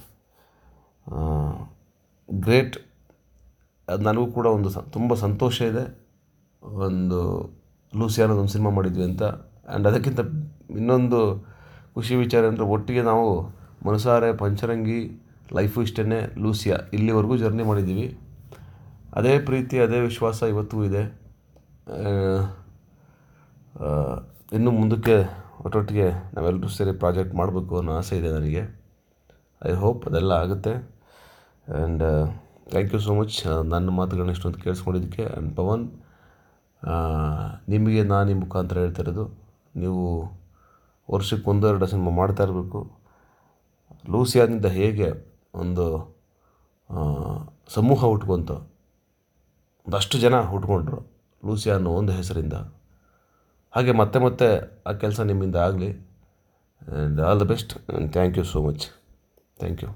ಗ್ರೇಟ್ 2.28 2.76
ಅದು 3.88 4.02
ನನಗೂ 4.08 4.26
ಕೂಡ 4.36 4.46
ಒಂದು 4.56 4.68
ಸ, 4.74 4.78
ತುಂಬ 4.96 5.10
ಸಂತೋಷ 5.24 5.56
ಇದೆ. 5.72 5.84
ಒಂದು 6.86 7.18
ಲೂಸಿ 7.92 8.20
ಅನ್ನೋದು 8.22 8.40
ಒಂದು 8.44 8.52
ಸಿನಿಮಾ 8.54 8.70
ಮಾಡಿದ್ವಿ 8.78 9.04
ಅಂತ. 9.10 9.22
ಆ್ಯಂಡ್ 9.68 9.86
ಅದಕ್ಕಿಂತ 9.90 10.20
ಇನ್ನೊಂದು 10.80 11.20
ಖುಷಿ 11.96 12.14
ವಿಚಾರ 12.24 12.42
ಅಂದರೆ 12.50 12.64
ಒಟ್ಟಿಗೆ 12.74 13.02
ನಾವು 13.10 13.26
ಮನಸಾರೆ, 13.86 14.28
ಪಂಚರಂಗಿ, 14.42 15.00
ಲೈಫು 15.56 15.78
ಇಷ್ಟೇ 15.86 16.20
ಲೂಸಿಯಾ 16.44 16.76
ಇಲ್ಲಿವರೆಗೂ 16.96 17.34
ಜರ್ನಿ 17.42 17.64
ಮಾಡಿದ್ದೀವಿ. 17.70 18.06
ಅದೇ 19.18 19.34
ಪ್ರೀತಿ, 19.48 19.76
ಅದೇ 19.84 19.98
ವಿಶ್ವಾಸ 20.08 20.38
ಇವತ್ತೂ 20.52 20.78
ಇದೆ. 20.88 21.02
ಇನ್ನು 24.56 24.70
ಮುಂದಕ್ಕೆ 24.78 25.16
ಒಟ್ಟೊಟ್ಟಿಗೆ 25.64 26.08
ನಾವೆಲ್ಲರೂ 26.34 26.68
ಸೇರಿ 26.78 26.92
ಪ್ರಾಜೆಕ್ಟ್ 27.02 27.34
ಮಾಡಬೇಕು 27.40 27.74
ಅನ್ನೋ 27.80 27.92
ಆಸೆ 28.00 28.14
ಇದೆ 28.20 28.30
ನನಗೆ. 28.36 28.62
ಐ 29.62 29.72
ಹೋಪ್ 29.82 30.02
ಅದೆಲ್ಲ 30.08 30.32
ಆಗುತ್ತೆ. 30.44 30.74
And 31.66 32.04
thank 32.72 32.92
you 32.94 33.00
so 33.06 33.12
much 33.18 33.36
ನನ್ನ 33.72 33.88
ಮಾತುಗಳನ್ನ 33.98 34.34
ಇಷ್ಟೊಂದು 34.36 34.60
ಕೇಳಿಸ್ಕೊಂಡಿದ್ದಕ್ಕೆ 34.64 35.24
ಆ್ಯಂಡ್ 35.32 35.50
ಪವನ್ 35.58 35.84
ನಿಮಗೆ 37.72 38.02
ನಾನು 38.12 38.28
ಈ 38.32 38.36
ಮುಖಾಂತರ 38.42 38.76
ಹೇಳ್ತಾ 38.84 39.02
ಇರೋದು, 39.04 39.24
ನೀವು 39.82 40.02
ವರ್ಷಕ್ಕೆ 41.14 41.46
ಒಂದೆರಡು 41.52 41.86
ಸಿನಿಮಾ 41.92 42.12
ಮಾಡ್ತಾ 42.20 42.42
ಇರಬೇಕು. 42.46 42.80
ಲೂಸಿಯಾದಿಂದ 44.12 44.68
ಹೇಗೆ 44.80 45.08
ಒಂದು 45.62 45.86
ಸಮೂಹ 47.76 48.00
ಹುಟ್ಕೊಂತ, 48.12 48.50
ಒಂದಷ್ಟು 49.86 50.16
ಜನ 50.24 50.34
ಹುಟ್ಕೊಂಡ್ರು 50.52 51.00
ಲೂಸಿಯಾ 51.42 51.74
ಅನ್ನೋ 51.78 51.90
ಒಂದು 52.00 52.12
ಹೆಸರಿಂದ. 52.18 52.56
ಹಾಗೆ 53.74 53.92
ಮತ್ತೆ 54.00 54.18
ಮತ್ತೆ 54.26 54.48
ಆ 54.88 54.92
ಕೆಲಸ 55.02 55.20
ನಿಮ್ಮಿಂದ 55.30 55.58
ಆಗಲಿ. 55.66 55.90
And 56.82 57.20
all 57.28 57.40
the 57.42 57.46
best 57.52 57.74
and 57.78 58.08
thank 58.16 58.38
you 58.40 58.46
so 58.54 58.60
much 58.68 58.86
thank 59.60 59.82
you 59.84 59.90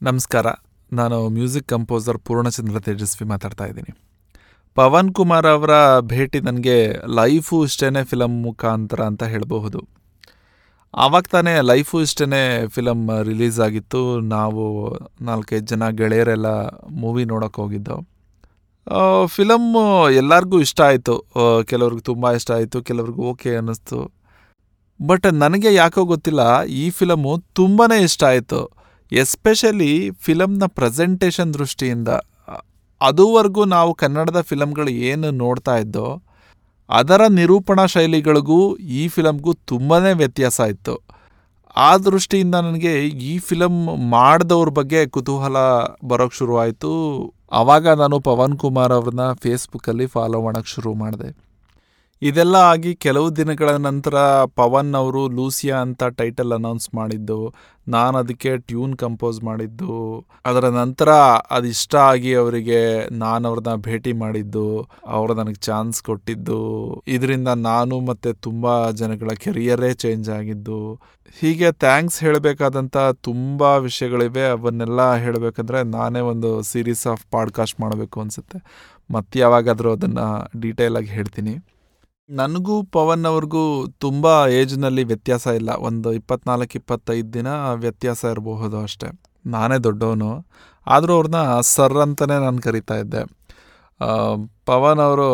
ನಮಸ್ಕಾರ. 0.00 0.46
ನಾನು 0.92 1.28
ಮ್ಯೂಸಿಕ್ 1.28 1.68
ಕಂಪೋಸರ್ 1.68 2.18
ಪೂರ್ಣಚಂದ್ರ 2.26 2.78
ತೇಜಸ್ವಿ 2.86 3.24
ಮಾತಾಡ್ತಾ 3.32 3.64
ಇದ್ದೀನಿ. 3.66 3.92
ಪವನ್ 4.76 5.12
ಕುಮಾರ್ 5.14 5.46
ಅವರ 5.46 6.00
ಭೇಟಿ 6.00 6.40
ನನಗೆ 6.40 6.76
ಲೈಫು 7.18 7.56
ಇಷ್ಟೇ 7.64 8.02
ಫಿಲಮ್ 8.10 8.36
ಮುಖಾಂತರ 8.42 9.00
ಅಂತ 9.10 9.24
ಹೇಳಬಹುದು. 9.32 9.80
ಆವಾಗ 10.94 11.26
ತಾನೇ 11.32 11.54
ಲೈಫು 11.60 11.96
ಇಷ್ಟೇ 12.00 12.42
ಫಿಲಮ್ 12.74 13.02
ರಿಲೀಸ್ 13.30 13.58
ಆಗಿತ್ತು. 13.60 14.20
ನಾವು 14.20 14.62
ನಾಲ್ಕೈದು 15.20 15.66
ಜನ 15.72 15.88
ಗೆಳೆಯರೆಲ್ಲ 16.00 16.46
ಮೂವಿ 17.02 17.24
ನೋಡೋಕೆ 17.24 17.60
ಹೋಗಿದ್ದು. 17.62 17.96
ಫಿಲಮ್ 19.26 19.70
ಎಲ್ಲರಿಗೂ 20.20 20.60
ಇಷ್ಟ 20.66 20.80
ಆಯಿತು. 20.80 21.16
ಕೆಲವ್ರಿಗೆ 21.70 22.02
ತುಂಬ 22.02 22.30
ಇಷ್ಟ 22.38 22.50
ಆಯಿತು, 22.50 22.82
ಕೆಲವ್ರಿಗೆ 22.82 23.20
ಓಕೆ 23.30 23.50
ಅನ್ನಿಸ್ತು. 23.56 23.98
ಬಟ್ 25.00 25.26
ನನಗೆ 25.32 25.74
ಯಾಕೋ 25.74 26.04
ಗೊತ್ತಿಲ್ಲ, 26.04 26.62
ಈ 26.64 26.90
ಫಿಲಮು 26.90 27.32
ತುಂಬಾ 27.38 27.86
ಇಷ್ಟ 28.08 28.24
ಆಯಿತು. 28.24 28.60
ಎಸ್ಪೆಷಲಿ 29.12 30.10
ಫಿಲಮ್ನ 30.10 30.62
ಪ್ರೆಸೆಂಟೇಷನ್ 30.66 31.54
ದೃಷ್ಟಿಯಿಂದ, 31.54 32.08
ಅದುವರೆಗೂ 33.00 33.64
ನಾವು 33.64 33.94
ಕನ್ನಡದ 33.94 34.40
ಫಿಲಮ್ಗಳು 34.40 34.90
ಏನು 34.90 35.30
ನೋಡ್ತಾ 35.30 35.76
ಇದ್ದೋ, 35.76 36.22
ಅದರ 36.90 37.20
ನಿರೂಪಣಾ 37.26 37.86
ಶೈಲಿಗಳಿಗೂ 37.86 38.76
ಈ 38.76 39.08
ಫಿಲಮ್ಗೂ 39.08 39.52
ತುಂಬಾ 39.52 39.98
ವ್ಯತ್ಯಾಸ 39.98 40.60
ಇತ್ತು. 40.60 40.98
ಆ 41.76 41.96
ದೃಷ್ಟಿಯಿಂದ 41.96 42.54
ನನಗೆ 42.54 43.08
ಈ 43.08 43.38
ಫಿಲಮ್ 43.38 44.10
ಮಾಡಿದವ್ರ 44.10 44.68
ಬಗ್ಗೆ 44.68 45.06
ಕುತೂಹಲ 45.06 45.56
ಬರೋಕ್ಕೆ 46.04 46.38
ಶುರುವಾಯಿತು. 46.38 46.92
ಆವಾಗ 47.52 47.88
ನಾನು 47.88 48.20
ಪವನ್ 48.20 48.58
ಕುಮಾರ್ 48.58 48.92
ಅವ್ರನ್ನ 48.92 49.32
ಫೇಸ್ಬುಕ್ಕಲ್ಲಿ 49.32 50.06
ಫಾಲೋ 50.06 50.42
ಮಾಡೋಕ್ಕೆ 50.42 50.72
ಶುರು 50.72 50.94
ಮಾಡಿದೆ. 50.94 51.47
ಇದೆಲ್ಲ 52.22 52.56
ಆಗಿ 52.56 52.94
ಕೆಲವು 52.94 53.36
ದಿನಗಳ 53.36 53.70
ನಂತರ 53.76 54.14
ಪವನ್ 54.54 54.94
ಅವರು 54.94 55.28
ಲೂಸಿಯಾ 55.28 55.80
ಅಂತ 55.80 56.04
ಟೈಟಲ್ 56.04 56.52
ಅನೌನ್ಸ್ 56.52 56.94
ಮಾಡಿದ್ದು, 56.94 57.54
ನಾನು 57.88 58.18
ಅದಕ್ಕೆ 58.18 58.56
ಟ್ಯೂನ್ 58.56 58.96
ಕಂಪೋಸ್ 58.96 59.42
ಮಾಡಿದ್ದು, 59.42 60.24
ಅದರ 60.46 60.68
ನಂತರ 60.68 61.08
ಅದಿಷ್ಟ 61.50 61.94
ಆಗಿ 61.94 62.34
ಅವರಿಗೆ 62.34 63.08
ನಾನು 63.08 63.48
ಅವ್ರನ್ನ 63.48 63.74
ಭೇಟಿ 63.74 64.12
ಮಾಡಿದ್ದು, 64.12 64.88
ಅವರು 65.06 65.34
ನನಗೆ 65.34 65.54
ಚಾನ್ಸ್ 65.54 66.02
ಕೊಟ್ಟಿದ್ದು, 66.02 66.58
ಇದರಿಂದ 67.08 67.48
ನಾನು 67.48 68.00
ಮತ್ತೆ 68.00 68.32
ತುಂಬ 68.32 68.90
ಜನಗಳ 68.90 69.28
ಕೆರಿಯರೇ 69.38 69.94
ಚೇಂಜ್ 69.94 70.30
ಆಗಿದ್ದು. 70.30 71.00
ಹೀಗೆ 71.40 71.72
ಥ್ಯಾಂಕ್ಸ್ 71.72 72.20
ಹೇಳಬೇಕಾದಂಥ 72.20 72.96
ತುಂಬ 72.96 73.62
ವಿಷಯಗಳಿವೆ, 73.62 74.48
ಅವನ್ನೆಲ್ಲ 74.48 75.14
ಹೇಳಬೇಕಂದ್ರೆ 75.14 75.82
ನಾನೇ 75.82 76.20
ಒಂದು 76.20 76.62
ಸೀರೀಸ್ 76.62 77.06
ಆಫ್ 77.06 77.26
ಪಾಡ್ಕಾಸ್ಟ್ 77.30 77.80
ಮಾಡಬೇಕು 77.80 78.20
ಅನಿಸುತ್ತೆ. 78.20 78.60
ಮತ್ತೆ 79.10 79.38
ಯಾವಾಗಾದರೂ 79.38 79.92
ಅದನ್ನು 79.92 80.28
ಡೀಟೇಲಾಗಿ 80.60 81.06
ಹೇಳ್ತೀನಿ. 81.06 81.56
ನನಗೂ 82.28 82.82
ಪವನ್ 82.82 83.24
ಅವ್ರಿಗೂ 83.24 83.86
ತುಂಬ 83.98 84.26
ಏಜ್ನಲ್ಲಿ 84.50 85.04
ವ್ಯತ್ಯಾಸ 85.04 85.46
ಇಲ್ಲ. 85.46 85.70
ಒಂದು 85.70 86.12
ಇಪ್ಪತ್ನಾಲ್ಕು, 86.12 86.74
ಇಪ್ಪತ್ತೈದು 86.74 87.32
ದಿನ 87.32 87.46
ವ್ಯತ್ಯಾಸ 87.74 88.24
ಇರಬಹುದು 88.24 88.82
ಅಷ್ಟೇ. 88.82 89.08
ನಾನೇ 89.46 89.78
ದೊಡ್ಡವನು. 89.78 90.46
ಆದರೂ 90.86 91.14
ಅವ್ರನ್ನ 91.14 91.60
ಸರ್ 91.60 91.96
ಅಂತಲೇ 91.96 92.36
ನಾನು 92.38 92.58
ಕರಿತಾ 92.58 92.96
ಇದ್ದೆ. 92.96 93.22
ಪವನ್ 94.64 94.98
ಅವರು, 94.98 95.30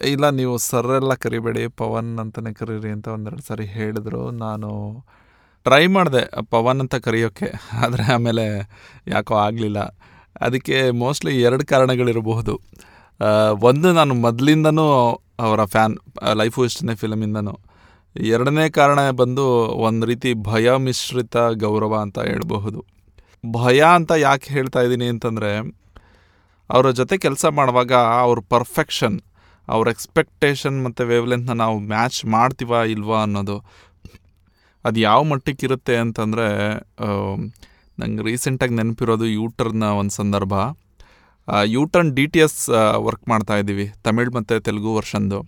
ಇಲ್ಲ 0.00 0.28
ನೀವು 0.30 0.54
ಸರ್ರೆಲ್ಲ 0.58 1.14
ಕರಿಬೇಡಿ, 1.14 1.68
ಪವನ್ 1.68 2.18
ಅಂತಲೇ 2.18 2.52
ಕರೀರಿ 2.52 2.90
ಅಂತ 2.90 3.08
ಒಂದೆರಡು 3.08 3.42
ಸಾರಿ 3.42 3.66
ಹೇಳಿದ್ರು. 3.66 4.30
ನಾನು 4.30 4.70
ಟ್ರೈ 5.64 5.86
ಮಾಡಿದೆ 5.86 6.22
ಪವನ್ 6.50 6.80
ಅಂತ 6.80 6.94
ಕರೆಯೋಕ್ಕೆ 6.94 7.52
ಆದರೆ 7.72 8.12
ಆಮೇಲೆ 8.12 8.46
ಯಾಕೋ 9.08 9.34
ಆಗಲಿಲ್ಲ. 9.34 9.80
ಅದಕ್ಕೆ 10.40 10.90
ಮೋಸ್ಟ್ಲಿ 10.90 11.42
ಎರಡು 11.42 11.66
ಕಾರಣಗಳಿರಬಹುದು. 11.66 12.54
ಒಂದು 13.60 13.92
ನಾನು 13.92 14.14
ಮೊದಲಿಂದನೂ 14.14 14.86
ಅವರ 15.46 15.60
ಫ್ಯಾನ್ 15.74 15.94
ಲೈಫು 16.40 16.64
ಇಷ್ಟನೇ 16.68 16.94
ಫಿಲಮಿಂದನೂ. 17.02 17.54
ಎರಡನೇ 18.16 18.64
ಕಾರಣ 18.78 19.00
ಬಂದು 19.20 19.44
ಒಂದು 19.86 20.04
ರೀತಿ 20.10 20.30
ಭಯ 20.50 20.76
ಮಿಶ್ರಿತ 20.86 21.36
ಗೌರವ 21.64 21.92
ಅಂತ 22.04 22.18
ಹೇಳಬಹುದು. 22.30 22.80
ಭಯ 23.44 23.80
ಅಂತ 23.98 24.12
ಯಾಕೆ 24.26 24.48
ಹೇಳ್ತಾ 24.56 24.80
ಇದ್ದೀನಿ 24.86 25.06
ಅಂತಂದರೆ, 25.12 25.52
ಅವರ 26.70 26.90
ಜೊತೆ 27.00 27.14
ಕೆಲಸ 27.24 27.44
ಮಾಡುವಾಗ 27.58 27.92
ಅವ್ರ 28.24 28.40
ಪರ್ಫೆಕ್ಷನ್, 28.54 29.16
ಅವ್ರ 29.68 29.86
ಎಕ್ಸ್ಪೆಕ್ಟೇಷನ್ 29.94 30.76
ಮತ್ತು 30.84 31.02
ವೇವ್ಲೆಂತ್ನ 31.04 31.54
ನಾವು 31.62 31.76
ಮ್ಯಾಚ್ 31.92 32.20
ಮಾಡ್ತೀವಾ 32.34 32.80
ಇಲ್ವಾ 32.94 33.18
ಅನ್ನೋದು. 33.26 33.56
ಅದು 34.84 34.98
ಯಾವ 35.00 35.20
ಮಟ್ಟಕ್ಕೆ 35.22 35.64
ಇರುತ್ತೆ 35.66 35.96
ಅಂತಂದರೆ 36.04 36.46
ನಂಗೆ 37.98 38.22
ರೀಸೆಂಟಾಗಿ 38.28 38.74
ನೆನಪಿರೋದು 38.74 39.26
ಯೂಟರ್ನ 39.38 39.86
ಒಂದು 40.00 40.14
ಸಂದರ್ಭ. 40.20 40.54
U turn 41.76 42.10
D 42.18 42.24
T 42.34 42.40
S 42.46 42.60
work 43.06 43.24
ಮಾಡ್ತಾ 43.32 43.54
ಇದ್ದೀವಿ. 43.62 43.86
ತಮಿಳ್ 44.06 44.30
ಮತ್ತು 44.36 44.56
Telugu 44.66 44.92
ವರ್ಷನ್ದು 44.98 45.40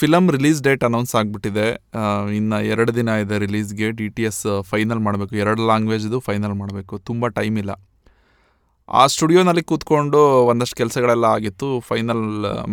film 0.00 0.28
release 0.36 0.60
date 0.66 0.84
announce 0.88 1.12
ಆಗಿಬಿಟ್ಟಿದೆ. 1.18 1.66
ಇನ್ನು 2.38 2.58
ಎರಡು 2.72 2.92
ದಿನ 2.98 3.08
ಇದೆ 3.24 3.36
ರಿಲೀಸ್ಗೆ 3.46 3.88
ಡಿ 3.98 4.06
ಟಿ 4.16 4.22
ಎಸ್ 4.28 4.44
ಫೈನಲ್ 4.70 5.00
ಮಾಡಬೇಕು. 5.06 5.34
ಎರಡು 5.42 5.62
ಲ್ಯಾಂಗ್ವೇಜ್ದು 5.70 6.18
ಫೈನಲ್ 6.28 6.54
ಮಾಡಬೇಕು. 6.62 6.94
ತುಂಬ 7.08 7.28
ಟೈಮ್ 7.38 7.58
ಇಲ್ಲ. 7.62 7.74
ಆ 9.00 9.02
ಸ್ಟುಡಿಯೋನಲ್ಲಿ 9.14 9.64
ಕೂತ್ಕೊಂಡು 9.70 10.20
ಒಂದಷ್ಟು 10.52 10.76
ಕೆಲಸಗಳೆಲ್ಲ 10.80 11.26
ಆಗಿತ್ತು. 11.36 11.68
ಫೈನಲ್ 11.90 12.24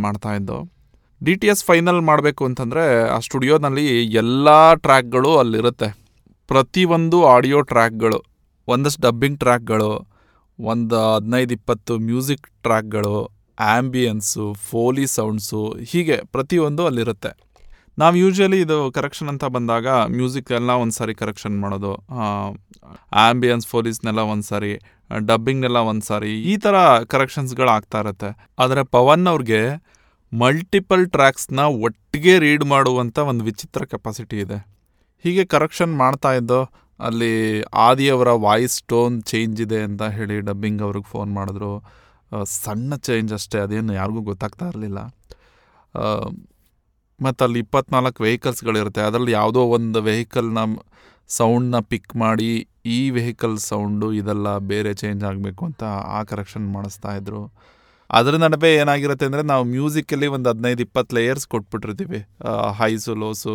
ಮಾಡ್ತಾ 0.06 0.32
ಇದ್ದು. 0.40 0.58
ಡಿ 1.22 1.34
ಟಿ 1.42 1.48
ಎಸ್ 1.54 1.64
ಫೈನಲ್ 1.70 2.00
ಮಾಡಬೇಕು 2.10 2.44
ಅಂತಂದರೆ 2.50 2.84
ಆ 3.16 3.18
ಸ್ಟುಡಿಯೋನಲ್ಲಿ 3.28 3.86
ಎಲ್ಲ 4.22 4.48
ಟ್ರ್ಯಾಕ್ಗಳು 4.86 5.32
ಅಲ್ಲಿರುತ್ತೆ. 5.42 5.90
ಪ್ರತಿಯೊಂದು 6.52 7.18
ಆಡಿಯೋ 7.34 7.60
ಟ್ರ್ಯಾಕ್ಗಳು 7.72 8.20
ಒಂದಷ್ಟು 8.68 9.02
ಡಬ್ಬಿಂಗ್ 9.08 9.38
ಟ್ರ್ಯಾಕ್ಗಳು 9.44 9.92
ಒಂದು 10.60 10.98
ಹದಿನೈದು 11.14 11.54
ಇಪ್ಪತ್ತು 11.58 11.94
ಮ್ಯೂಸಿಕ್ 12.10 12.48
ಟ್ರ್ಯಾಕ್ಗಳು 12.66 13.16
ಆ್ಯಂಬಿಯನ್ಸು 13.68 14.46
ಫೋಲಿ 14.70 15.06
ಸೌಂಡ್ಸು 15.16 15.62
ಹೀಗೆ 15.92 16.18
ಪ್ರತಿಯೊಂದು 16.34 16.84
ಅಲ್ಲಿರುತ್ತೆ. 16.90 17.32
ನಾವು 18.02 18.16
ಯೂಶ್ವಲಿ 18.24 18.60
ಇದು 18.66 18.78
ಕರೆಕ್ಷನ್ 18.98 19.30
ಅಂತ 19.32 19.46
ಬಂದಾಗ 19.56 19.88
ಮ್ಯೂಸಿಕ್ 20.18 20.52
ಎಲ್ಲ 20.60 20.72
ಒಂದು 20.84 20.96
ಸಾರಿ 21.00 21.14
ಕರೆಕ್ಷನ್ 21.22 21.56
ಮಾಡೋದು 21.64 21.94
ಆ್ಯಂಬಿಯನ್ಸ್ 23.24 23.68
ಫೋಲೀಸ್ನೆಲ್ಲ 23.74 24.22
ಒಂದು 24.34 24.46
ಸಾರಿ 24.52 24.72
ಡಬ್ಬಿಂಗ್ನೆಲ್ಲ 25.30 25.80
ಒಂದು 25.92 26.06
ಸಾರಿ 26.10 26.32
ಈ 26.52 26.56
ಥರ 26.66 26.76
ಕರೆಕ್ಷನ್ಸ್ಗಳು 27.14 27.72
ಆಗ್ತಾ 27.78 28.00
ಇರುತ್ತೆ. 28.04 28.30
ಆದರೆ 28.64 28.84
ಪವನ್ 28.96 29.26
ಅವ್ರಿಗೆ 29.34 29.62
ಮಲ್ಟಿಪಲ್ 30.32 31.04
ಟ್ರ್ಯಾಕ್ಸ್ನ 31.16 31.62
ಒಟ್ಟಿಗೆ 31.86 32.34
ರೀಡ್ 32.46 32.66
ಮಾಡುವಂಥ 32.74 33.18
ಒಂದು 33.32 33.44
ವಿಚಿತ್ರ 33.50 33.84
ಕೆಪಾಸಿಟಿ 33.94 34.38
ಇದೆ. 34.46 34.60
ಹೀಗೆ 35.26 35.44
ಕರೆಕ್ಷನ್ 35.54 35.94
ಮಾಡ್ತಾ 36.04 36.32
ಇದ್ದೋ 36.40 36.62
ಅಲ್ಲಿ 37.08 37.34
ಆದಿಯವರ 37.86 38.30
ವಾಯ್ಸ್ 38.46 38.78
ಟೋನ್ 38.92 39.16
ಚೇಂಜ್ 39.32 39.60
ಇದೆ 39.66 39.80
ಅಂತ 39.88 40.04
ಹೇಳಿ 40.18 40.38
ಡಬ್ಬಿಂಗ್ 40.50 40.82
ಅವ್ರಿಗೆ 40.88 41.08
ಫೋನ್ 41.14 41.32
ಮಾಡಿದ್ರು. 41.40 41.74
ಸಣ್ಣ 42.64 42.94
ಚೇಂಜ್ 43.08 43.32
ಅಷ್ಟೇ, 43.38 43.60
ಅದೇನು 43.66 43.94
ಯಾರಿಗೂ 44.02 44.22
ಗೊತ್ತಾಗ್ತಾ 44.32 44.66
ಇರಲಿಲ್ಲ. 44.72 45.00
ಮತ್ತು 47.20 47.42
ಅಲ್ಲಿ 47.46 47.60
ಇಪ್ಪತ್ನಾಲ್ಕು 47.66 48.20
ವೆಹಿಕಲ್ಸ್ಗಳಿರುತ್ತೆ. 48.28 49.02
ಅದರಲ್ಲಿ 49.10 49.34
ಯಾವುದೋ 49.40 49.64
ಒಂದು 49.78 50.00
ವೆಹಿಕಲ್ನ 50.10 50.60
ಸೌಂಡ್ನ 51.38 51.80
ಪಿಕ್ 51.92 52.14
ಮಾಡಿ 52.24 52.52
ಈ 52.96 53.00
ವೆಹಿಕಲ್ 53.18 53.58
ಸೌಂಡು 53.68 54.08
ಇದೆಲ್ಲ 54.20 54.48
ಬೇರೆ 54.72 54.92
ಚೇಂಜ್ 55.02 55.22
ಆಗಬೇಕು 55.30 55.62
ಅಂತ 55.70 55.84
ಆ 56.18 56.22
ಕರೆಕ್ಷನ್ 56.32 56.66
ಮಾಡಿಸ್ತಾ 56.76 57.12
ಇದ್ರು. 57.20 57.42
ಅದರ 58.20 58.36
ನಡುವೆ 58.44 58.70
ಏನಾಗಿರುತ್ತೆ 58.82 59.26
ಅಂದರೆ 59.30 59.44
ನಾವು 59.52 59.64
ಮ್ಯೂಸಿಕಲ್ಲಿ 59.76 60.28
ಒಂದು 60.36 60.48
ಹದಿನೈದು, 60.52 60.82
ಇಪ್ಪತ್ತು 60.88 61.16
ಲೇಯರ್ಸ್ 61.18 61.46
ಕೊಟ್ಬಿಟ್ಟಿರ್ತೀವಿ. 61.54 62.20
ಹೈಸು, 62.80 63.12
ಲೋಸು, 63.24 63.54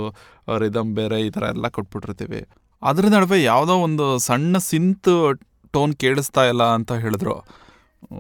ರಿದಮ್ 0.63 0.93
ಬೇರೆ 1.01 1.19
ಈ 1.27 1.29
ಥರ 1.37 1.45
ಎಲ್ಲ 1.55 1.69
ಕೊಟ್ಬಿಟ್ಟಿರ್ತೀವಿ. 1.79 2.41
ಅದ್ರ 2.87 3.07
ನಡುವೆ 3.07 3.43
ಯಾವುದೋ 3.43 3.75
ಒಂದು 3.75 4.19
ಸಣ್ಣ 4.19 4.57
ಸಿಂತ್ 4.59 5.39
ಟೋನ್ 5.73 5.95
ಕೇಳಿಸ್ತಾ 5.95 6.45
ಇಲ್ಲ 6.45 6.63
ಅಂತ 6.63 6.93
ಹೇಳಿದ್ರು. 6.93 7.37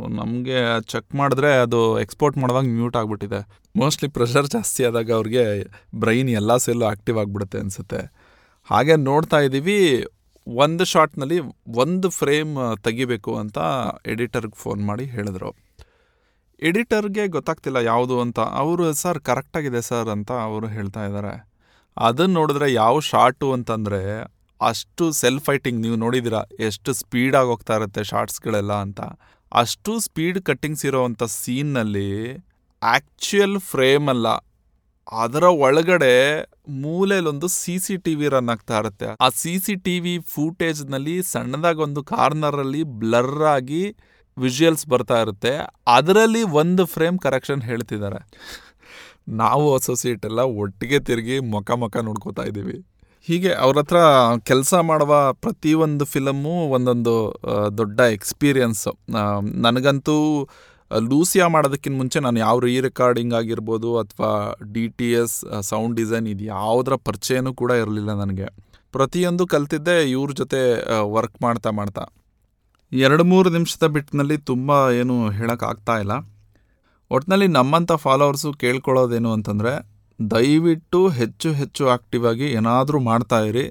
ನಮಗೆ 0.08 0.58
ಚೆಕ್ 0.80 1.14
ಮಾಡಿದ್ರೆ 1.14 1.50
ಅದು 1.56 2.00
ಎಕ್ಸ್ಪೋರ್ಟ್ 2.00 2.38
ಮಾಡುವಾಗ 2.38 2.64
ಮ್ಯೂಟ್ 2.64 2.96
ಆಗಿಬಿಟ್ಟಿದೆ. 2.96 3.40
ಮೋಸ್ಟ್ಲಿ 3.76 4.08
ಪ್ರೆಷರ್ 4.10 4.46
ಜಾಸ್ತಿ 4.46 4.84
ಆದಾಗ 4.84 5.12
ಅವ್ರಿಗೆ 5.12 5.44
ಬ್ರೈನ್ 5.94 6.30
ಎಲ್ಲ 6.30 6.56
ಸೆಲ್ಲು 6.56 6.86
ಆ್ಯಕ್ಟಿವ್ 6.86 7.18
ಆಗಿಬಿಡುತ್ತೆ 7.18 7.58
ಅನಿಸುತ್ತೆ. 7.58 8.00
ಹಾಗೆ 8.68 8.96
ನೋಡ್ತಾ 8.96 9.40
ಇದ್ದೀವಿ, 9.40 10.06
ಒಂದು 10.46 10.84
ಶಾಟ್ನಲ್ಲಿ 10.84 11.38
ಒಂದು 11.74 12.10
ಫ್ರೇಮ್ 12.10 12.78
ತೆಗಿಬೇಕು 12.82 13.36
ಅಂತ 13.36 13.58
ಎಡಿಟರ್ಗೆ 14.06 14.56
ಫೋನ್ 14.56 14.86
ಮಾಡಿ 14.86 15.04
ಹೇಳಿದ್ರು. 15.04 15.50
ಎಡಿಟರ್ಗೆ 16.62 17.26
ಗೊತ್ತಾಗ್ತಿಲ್ಲ 17.26 17.76
ಯಾವುದು 17.76 18.20
ಅಂತ. 18.20 18.40
ಅವರು, 18.40 18.92
ಸರ್ 18.92 19.18
ಕರೆಕ್ಟಾಗಿದೆ 19.20 19.80
ಸರ್ 19.80 20.08
ಅಂತ 20.08 20.32
ಅವರು 20.32 20.66
ಹೇಳ್ತಾ 20.66 21.04
ಇದ್ದಾರೆ. 21.06 21.34
ಅದನ್ನು 21.96 22.34
ನೋಡಿದ್ರೆ 22.34 22.72
ಯಾವ 22.72 23.00
ಶಾರ್ಟು 23.00 23.52
ಅಂತಂದರೆ 23.52 24.00
ಅಷ್ಟು 24.60 25.12
ಸೆಲ್ಫ್ 25.12 25.44
ಫೈಟಿಂಗ್ 25.44 25.82
ನೀವು 25.82 25.96
ನೋಡಿದಿರಾ 25.96 26.40
ಎಷ್ಟು 26.60 26.92
ಸ್ಪೀಡಾಗಿ 26.92 27.48
ಹೋಗ್ತಾ 27.48 27.74
ಇರುತ್ತೆ 27.74 28.04
ಶಾರ್ಟ್ಸ್ಗಳೆಲ್ಲ 28.04 28.72
ಅಂತ. 28.72 29.00
ಅಷ್ಟು 29.52 30.00
ಸ್ಪೀಡ್ 30.00 30.42
ಕಟ್ಟಿಂಗ್ಸ್ 30.42 30.84
ಇರೋವಂಥ 30.84 31.22
ಸೀನ್ನಲ್ಲಿ 31.24 32.32
ಆ್ಯಕ್ಚುಯಲ್ 32.82 33.60
ಫ್ರೇಮ್ 33.60 34.08
ಅಲ್ಲ. 34.08 34.26
ಅದರ 35.12 35.42
ಒಳಗಡೆ 35.42 36.42
ಮೂಲೆಯಲ್ಲೊಂದು 36.68 37.48
C 37.48 37.78
C 37.78 37.96
T 37.96 38.14
V 38.14 38.28
run 38.28 38.48
ಆಗ್ತಾ 38.48 38.78
ಇರುತ್ತೆ. 38.78 39.06
ಆ 39.20 39.28
ಸಿ 39.28 39.58
ಸಿ 39.58 39.74
ಟಿ 39.76 40.00
ವಿ 40.00 40.18
ಫೂಟೇಜ್ನಲ್ಲಿ 40.18 41.22
ಸಣ್ಣದಾಗಿ 41.22 41.80
ಒಂದು 41.80 42.02
ಕಾರ್ನರಲ್ಲಿ 42.02 42.82
ಬ್ಲರ್ 42.82 43.42
ಆಗಿ 43.42 43.96
ವಿಜುವಲ್ಸ್ 44.38 44.86
ಬರ್ತಾ 44.86 45.20
ಇರುತ್ತೆ. 45.20 45.52
ಅದರಲ್ಲಿ 45.86 46.42
ಒಂದು 46.42 46.86
ಫ್ರೇಮ್ 46.86 47.18
ಕರೆಕ್ಷನ್ 47.18 47.62
ಹೇಳ್ತಿದ್ದಾರೆ. 47.62 48.26
ನಾವು 49.28 49.74
ಅಸೋಸಿಯೇಟ್ 49.74 50.26
ಎಲ್ಲ 50.26 50.40
ಒಟ್ಟಿಗೆ 50.40 51.00
ತಿರುಗಿ 51.00 51.38
ಮುಖ 51.40 51.70
ಮುಖ 51.70 51.96
ನೋಡ್ಕೋತಾ 51.96 52.42
ಇದ್ದೀವಿ. 52.42 52.95
ಹೀಗೆ 53.28 53.52
ಅವ್ರ 53.64 53.76
ಹತ್ರ 53.78 53.98
ಕೆಲಸ 54.48 54.74
ಮಾಡುವ 54.88 55.12
ಪ್ರತಿಯೊಂದು 55.44 56.04
ಫಿಲಮ್ಮು 56.04 56.52
ಒಂದೊಂದು 56.68 57.14
ದೊಡ್ಡ 57.78 57.98
ಎಕ್ಸ್ಪೀರಿಯನ್ಸು 58.16 58.92
ನನಗಂತೂ 59.64 60.14
ಲೂಸಿಯಾ 60.90 61.46
ಮಾಡೋದಕ್ಕಿಂತ 61.54 61.96
ಮುಂಚೆ 61.96 62.18
ನಾನು 62.20 62.38
ಯಾವ 62.38 62.58
ರೀ 62.58 62.74
ರೆಕಾರ್ಡಿಂಗ್ 62.80 63.34
ಆಗಿರ್ಬೋದು 63.34 63.88
ಅಥವಾ 64.02 64.30
D 64.74 64.84
T 64.98 65.08
S 65.12 65.34
sound 65.70 65.96
design 66.00 66.28
ಇದು 66.34 66.44
ಯಾವುದರ 66.44 66.96
ಪರಿಚಯನೂ 67.08 67.52
ಕೂಡ 67.54 67.72
ಇರಲಿಲ್ಲ 67.82 68.12
ನನಗೆ. 68.22 68.46
ಪ್ರತಿಯೊಂದು 68.94 69.46
ಕಲ್ತಿದ್ದೆ 69.54 69.96
ಇವ್ರ 70.12 70.30
ಜೊತೆ 70.42 70.60
ವರ್ಕ್ 71.16 71.36
ಮಾಡ್ತಾ 71.42 71.70
ಮಾಡ್ತಾ. 71.70 72.04
ಎರಡು 72.92 73.24
ಮೂರು 73.24 73.50
ನಿಮಿಷದ 73.50 73.86
ಬಿಟ್ಟಿನಲ್ಲಿ 73.96 74.38
ತುಂಬ 74.50 74.70
ಏನು 75.00 75.16
ಹೇಳೋಕ್ಕಾಗ್ತಾ 75.38 75.96
ಇಲ್ಲ. 76.04 76.14
ಒಟ್ಟಿನಲ್ಲಿ 77.10 77.48
ನಮ್ಮಂಥ 77.58 77.92
ಫಾಲೋವರ್ಸು 78.06 78.50
ಕೇಳ್ಕೊಳ್ಳೋದೇನು 78.62 79.32
ಅಂತಂದರೆ 79.32 79.72
ದಯವಿಟ್ಟು 80.20 81.00
ಹೆಚ್ಚು 81.18 81.48
ಹೆಚ್ಚು 81.60 81.82
ಆಕ್ಟಿವ್ 81.94 82.24
ಆಗಿ 82.30 82.46
ಏನಾದರೂ 82.58 82.98
ಮಾಡ್ತಾ 83.10 83.38
ಇರಿ. 83.48 83.64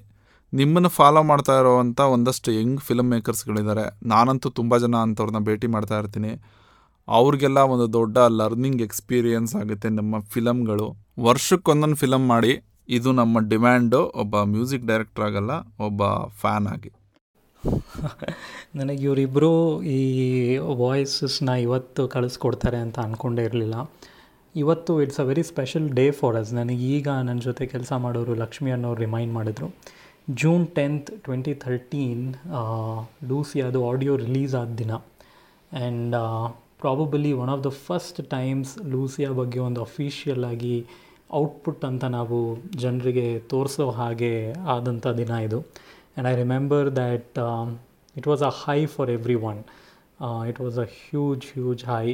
ನಿಮ್ಮನ್ನು 0.54 0.90
ಫಾಲೋ 0.98 1.22
ಮಾಡ್ತಾ 1.30 1.54
ಇರೋವಂಥ 1.62 2.00
ಒಂದಷ್ಟು 2.16 2.50
ಯಂಗ್ 2.58 2.82
ಫಿಲಮ್ 2.88 3.10
ಮೇಕರ್ಸ್ಗಳಿದ್ದಾರೆ 3.14 3.86
ನಾನಂತೂ 4.12 4.50
ತುಂಬ 4.60 4.78
ಜನ 4.84 4.96
ಅಂಥವ್ರನ್ನ 5.06 5.42
ಭೇಟಿ 5.50 5.68
ಮಾಡ್ತಾ 5.76 5.98
ಇರ್ತೀನಿ. 6.02 6.32
ಅವ್ರಿಗೆಲ್ಲ 7.08 7.60
ಒಂದು 7.74 7.88
ದೊಡ್ಡ 7.98 8.18
ಲರ್ನಿಂಗ್ 8.42 8.84
ಎಕ್ಸ್ಪೀರಿಯನ್ಸ್ 8.88 9.54
ಆಗುತ್ತೆ 9.62 9.90
ನಮ್ಮ 9.98 10.20
ಫಿಲಮ್ಗಳು 10.36 10.88
ವರ್ಷಕ್ಕೊಂದೊಂದು 11.28 12.00
ಫಿಲಮ್ 12.04 12.26
ಮಾಡಿ, 12.34 12.54
ಇದು 12.98 13.10
ನಮ್ಮ 13.20 13.40
ಡಿಮ್ಯಾಂಡು 13.52 14.00
ಒಬ್ಬ 14.24 14.44
ಮ್ಯೂಸಿಕ್ 14.54 14.86
ಡೈರೆಕ್ಟರ್ 14.92 15.26
ಆಗಲ್ಲ, 15.28 15.52
ಒಬ್ಬ 15.88 16.04
ಫ್ಯಾನ್ 16.42 16.68
ಆಗಿ. 16.76 16.92
ನನಗೆ 18.80 19.02
ಇವರಿಬ್ಬರು 19.08 19.52
ಈ 19.98 20.00
ವಾಯ್ಸಸ್ನ 20.82 21.52
ಇವತ್ತು 21.68 22.02
ಕಳಿಸ್ಕೊಡ್ತಾರೆ 22.16 22.80
ಅಂತ 22.86 22.98
ಅಂದ್ಕೊಂಡೇ 23.06 23.46
ಇರಲಿಲ್ಲ. 23.50 23.78
ಇವತ್ತು 24.62 24.92
it's 25.04 25.20
a 25.24 25.26
very 25.30 25.44
special 25.52 25.88
day 25.98 26.04
for 26.20 26.36
us 26.42 26.52
ನನಗೆ 26.58 26.84
ಈಗ 26.96 27.08
ನನ್ನ 27.28 27.40
ಜೊತೆ 27.48 27.64
ಕೆಲಸ 27.74 27.94
ಮಾಡೋರು 28.04 28.34
ಲಕ್ಷ್ಮಿ 28.44 28.70
ಅನ್ನೋರು 28.76 29.00
ರಿಮೈಂಡ್ 29.06 29.34
ಮಾಡಿದ್ರು. 29.38 29.68
June 30.42 30.64
tenth 30.78 31.10
twenty 31.26 31.54
thirteen 31.64 32.24
Lucia 33.32 33.60
ಅದು 33.68 33.80
ಆಡಿಯೋ 33.90 34.14
ರಿಲೀಸ್ 34.26 34.54
ಆದ 34.62 34.72
ದಿನ. 34.82 34.92
And 35.80 36.16
probably 36.84 37.32
one 37.42 37.52
of 37.56 37.64
the 37.68 37.72
first 37.88 38.20
times 38.36 38.72
Lucia 38.94 39.30
ಬಗ್ಗೆ 39.42 39.60
ಒಂದು 39.68 39.82
ಅಫಿಷಿಯಲ್ 39.88 40.46
ಆಗಿ 40.52 40.76
ಔಟ್ಪುಟ್ 41.42 41.84
ಅಂತ 41.90 42.04
ನಾವು 42.18 42.40
ಜನರಿಗೆ 42.84 43.28
ತೋರಿಸೋ 43.54 43.88
ಹಾಗೆ 44.00 44.34
ಆದಂಥ 44.76 45.06
ದಿನ 45.22 45.32
ಇದು. 45.48 45.60
And 46.14 46.30
I 46.32 46.36
remember 46.44 46.90
that 47.00 47.40
it 48.16 48.28
was 48.32 48.44
a 48.50 48.54
high 48.64 48.80
for 48.96 49.12
everyone 49.52 49.62
it 50.52 50.62
was 50.66 50.80
a 50.86 50.88
huge 51.02 51.46
huge 51.56 51.84
high 51.94 52.06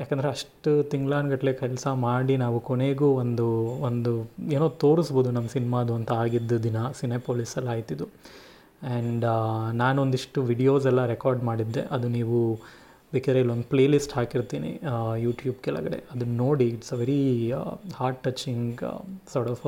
ಯಾಕಂದರೆ 0.00 0.28
ಅಷ್ಟು 0.34 0.70
ತಿಂಗ್ಳಾನುಗಟ್ಲೆ 0.92 1.52
ಕೆಲಸ 1.62 1.86
ಮಾಡಿ 2.08 2.34
ನಾವು 2.42 2.58
ಕೊನೆಗೂ 2.68 3.08
ಒಂದು 3.22 3.46
ಒಂದು 3.88 4.12
ಏನೋ 4.56 4.66
ತೋರಿಸ್ಬೋದು 4.84 5.30
ನಮ್ಮ 5.36 5.48
ಸಿನಿಮಾದು 5.56 5.92
ಅಂತ 5.98 6.10
ಆಗಿದ್ದ 6.24 6.58
ದಿನ 6.66 6.78
ಸಿನೆಪೋಲಿಸಲ್ಲಿ 7.00 7.70
ಆಯ್ತಿದ್ದು 7.74 8.06
ಆ್ಯಂಡ್ 8.90 9.24
ನಾನೊಂದಿಷ್ಟು 9.82 10.38
ವಿಡಿಯೋಸ್ 10.50 10.84
ಎಲ್ಲ 10.90 11.02
ರೆಕಾರ್ಡ್ 11.14 11.42
ಮಾಡಿದ್ದೆ. 11.50 11.82
ಅದು 11.96 12.08
ನೀವು 12.18 12.38
ಬೇಕಾದ್ರೆ 13.12 13.40
ಇಲ್ಲೊಂದು 13.42 13.66
ಪ್ಲೇಲಿಸ್ಟ್ 13.72 14.12
ಹಾಕಿರ್ತೀನಿ 14.18 14.70
ಯೂಟ್ಯೂಬ್ 15.26 15.58
ಕೆಳಗಡೆ. 15.66 15.98
ಅದನ್ನ 16.12 16.32
ನೋಡಿ 16.44 16.66
it's 16.74 16.92
a 16.96 16.98
very 17.02 17.20
heart 17.98 18.20
touching 18.28 18.80
sort 19.32 19.50
of 19.54 19.64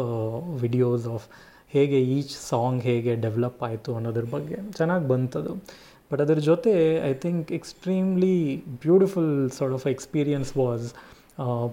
videos 0.64 1.06
of 1.14 1.26
ಹೇಗೆ 1.75 1.99
ಈಚ್ 2.16 2.34
ಸಾಂಗ್ 2.50 2.80
ಹೇಗೆ 2.88 3.12
ಡೆವಲಪ್ 3.26 3.60
ಆಯಿತು 3.68 3.90
ಅನ್ನೋದ್ರ 3.99 4.25
ಬಗ್ಗೆ 4.34 4.56
ಚೆನ್ನಾಗಿ 4.78 5.06
ಬಂತದು. 5.14 5.52
ಬಟ್ 6.11 6.23
ಅದರ 6.25 6.38
ಜೊತೆ 6.47 6.73
I 7.05 7.14
think 7.23 7.50
extremely 7.57 8.35
beautiful 8.85 9.29
sort 9.57 9.76
of 9.76 9.87
experience 9.93 10.52
was 10.59 10.87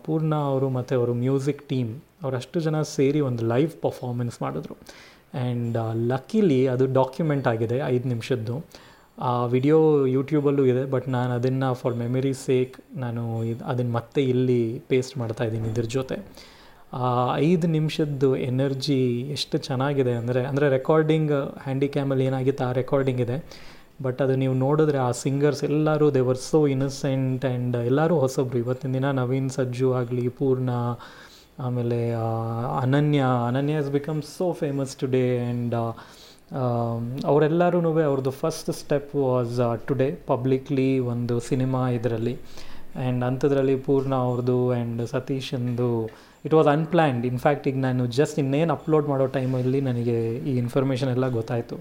Poorna 0.04 0.34
ಅವರು 0.50 0.68
ಮತ್ತು 0.76 0.94
ಅವರು 0.98 1.14
ಮ್ಯೂಸಿಕ್ 1.22 1.62
ಟೀಮ್ 1.70 1.90
ಅವರಷ್ಟು 2.24 2.60
ಜನ 2.66 2.78
ಸೇರಿ 2.94 3.22
ಒಂದು 3.28 3.46
ಲೈವ್ 3.48 3.74
ಪರ್ಫಾರ್ಮೆನ್ಸ್ 3.82 4.38
ಮಾಡಿದ್ರು 4.44 4.76
ಆ್ಯಂಡ್ 5.38 5.78
ಲಕ್ಕಿಲಿ 6.12 6.62
ಅದು 6.74 6.86
ಡಾಕ್ಯುಮೆಂಟ್ 6.96 7.48
ಆಗಿದೆ 7.52 7.80
ಐದು 7.88 8.08
ನಿಮಿಷದ್ದು 8.08 8.56
ಆ 9.22 9.32
ವಿಡಿಯೋ 9.48 9.78
ಯೂಟ್ಯೂಬಲ್ಲೂ 10.16 10.64
ಇದೆ 10.66 10.84
ಬಟ್ 10.92 11.08
ನಾನು 11.10 11.32
ಅದನ್ನು 11.34 11.70
ಫಾರ್ 11.74 11.96
ಮೆಮರಿ 11.96 12.34
ಸೇಕ್ 12.44 12.76
ನಾನು 12.98 13.22
ಇದು 13.44 13.64
ಅದನ್ನು 13.66 13.94
ಮತ್ತೆ 13.94 14.22
ಇಲ್ಲಿ 14.26 14.60
ಪೇಸ್ಟ್ 14.90 15.16
ಮಾಡ್ತಾ 15.18 15.46
ಇದ್ದೀನಿ 15.46 15.70
ಇದ್ರ 15.70 15.86
ಜೊತೆ 15.96 16.18
ಆ, 16.94 17.08
ಐದು 17.46 17.68
ನಿಮಿಷದ್ದು 17.74 18.30
ಎನರ್ಜಿ 18.46 19.00
ಎಷ್ಟು 19.32 19.58
ಚೆನ್ನಾಗಿದೆ 19.66 20.14
ಅಂದರೆ 20.14 20.42
ಅಂದರೆ 20.46 20.68
ರೆಕಾರ್ಡಿಂಗ್ 20.70 21.34
ಹ್ಯಾಂಡಿಕ್ಯಾಮಲ್ಲಿ 21.64 22.26
ಏನಾಗಿತ್ತು, 22.26 22.64
ಆ 22.64 22.74
ರೆಕಾರ್ಡಿಂಗ್ 22.74 23.22
ಇದೆ. 23.22 23.38
ಬಟ್ 24.06 24.20
ಅದು 24.24 24.34
ನೀವು 24.42 24.56
ನೋಡಿದ್ರೆ 24.66 25.00
ಆ 25.06 25.12
ಸಿಂಗರ್ಸ್ 25.22 25.64
ಎಲ್ಲರೂ 25.70 26.08
they 26.16 26.22
were 26.30 26.42
so 26.50 26.60
innocent 26.74 27.46
and 27.50 27.76
ಎಲ್ಲರೂ 27.90 28.16
ಹೊಸಬ್ರು. 28.26 28.58
ಇವತ್ತಿನ 28.64 28.92
ದಿನ 28.98 29.08
ನವೀನ್, 29.22 29.50
ಸಜ್ಜು 29.58 29.90
ಆಗಲಿ, 30.00 30.26
ಪೂರ್ಣ, 30.40 30.70
ಆಮೇಲೆ 31.66 32.00
Ananya 32.82 33.22
Ananya 33.48 33.82
is 33.84 33.92
become 33.98 34.20
so 34.38 34.48
famous 34.62 34.94
today 35.02 35.24
and 35.38 35.76
ಅವರೆಲ್ಲರೂ 37.32 37.80
ಅವ್ರದ್ದು 38.10 38.34
first 38.42 38.70
step 38.82 39.14
was 39.24 39.60
today 39.88 40.10
publicly 40.32 40.90
ಒಂದು 41.14 41.38
ಸಿನಿಮಾ 41.50 41.82
ಇದರಲ್ಲಿ. 41.98 42.36
ಆ್ಯಂಡ್ 43.02 43.24
ಅಂಥದ್ರಲ್ಲಿ 43.30 43.76
ಪೂರ್ಣ 43.88 44.14
ಅವ್ರದ್ದು 44.28 44.58
and 44.76 45.02
ಸತೀಶಂದು 45.14 45.90
it 46.46 46.56
was 46.58 46.70
unplanned 46.76 47.24
in fact 47.32 47.66
ಈಗ 47.72 47.80
ನಾನು 47.88 48.04
ಜಸ್ಟ್ 48.20 48.38
ಇನ್ನೇನು 48.44 48.72
ಅಪ್ಲೋಡ್ 48.78 49.08
ಮಾಡೋ 49.12 49.26
ಟೈಮಲ್ಲಿ 49.38 49.82
ನನಗೆ 49.90 50.18
ಈ 50.50 50.54
ಇನ್ಫಾರ್ಮೇಷನ್ 50.64 51.12
ಎಲ್ಲ 51.16 51.28
ಗೊತ್ತಾಯಿತು. 51.38 51.78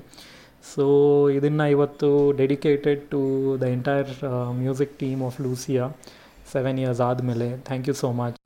ಸೊ 0.74 0.84
ಇದನ್ನು 1.28 1.66
ಇವತ್ತು 1.70 2.08
dedicated 2.36 3.02
to 3.12 3.20
the 3.60 3.66
entire 3.76 4.10
music 4.62 4.98
team 4.98 5.22
of 5.22 5.40
Lucia 5.40 5.86
seven 6.52 6.78
years 6.78 7.00
ಆದಮೇಲೆ. 7.00 7.48
Thank 7.68 7.88
you 7.88 7.94
so 7.94 8.10
much 8.12 8.36